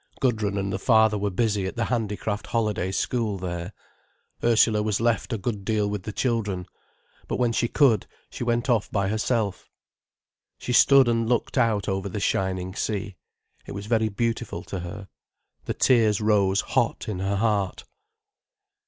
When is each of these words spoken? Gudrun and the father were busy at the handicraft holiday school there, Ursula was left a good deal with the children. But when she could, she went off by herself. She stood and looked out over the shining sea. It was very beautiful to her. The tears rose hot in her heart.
Gudrun 0.19 0.57
and 0.57 0.73
the 0.73 0.79
father 0.79 1.15
were 1.15 1.29
busy 1.29 1.67
at 1.67 1.75
the 1.75 1.85
handicraft 1.85 2.47
holiday 2.47 2.91
school 2.91 3.37
there, 3.37 3.71
Ursula 4.43 4.81
was 4.81 4.99
left 4.99 5.31
a 5.31 5.37
good 5.37 5.63
deal 5.63 5.87
with 5.87 6.01
the 6.01 6.11
children. 6.11 6.65
But 7.27 7.35
when 7.37 7.51
she 7.51 7.67
could, 7.67 8.07
she 8.31 8.43
went 8.43 8.67
off 8.67 8.89
by 8.89 9.09
herself. 9.09 9.69
She 10.57 10.73
stood 10.73 11.07
and 11.07 11.29
looked 11.29 11.55
out 11.55 11.87
over 11.87 12.09
the 12.09 12.19
shining 12.19 12.73
sea. 12.73 13.15
It 13.67 13.73
was 13.73 13.85
very 13.85 14.09
beautiful 14.09 14.63
to 14.63 14.79
her. 14.79 15.07
The 15.65 15.75
tears 15.75 16.19
rose 16.19 16.61
hot 16.61 17.07
in 17.07 17.19
her 17.19 17.35
heart. 17.35 17.83